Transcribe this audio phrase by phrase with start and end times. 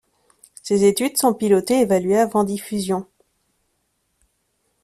[0.63, 3.05] Ces études sont pilotées et évaluées avant diffusion.